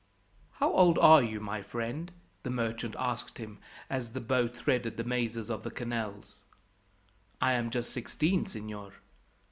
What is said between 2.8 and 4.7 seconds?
asked him, as the boat